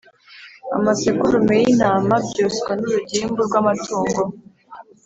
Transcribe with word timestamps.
amasekurume 0.77 1.53
y’intama 1.61 2.15
byoswa 2.27 2.71
n’urugimbu 2.79 3.39
rw’amatungo 3.47 4.21